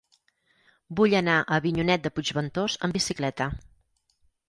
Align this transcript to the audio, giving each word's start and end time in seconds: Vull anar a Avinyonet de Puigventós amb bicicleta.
Vull 1.01 1.13
anar 1.19 1.35
a 1.43 1.59
Avinyonet 1.59 2.07
de 2.09 2.15
Puigventós 2.17 2.81
amb 2.89 3.01
bicicleta. 3.01 3.53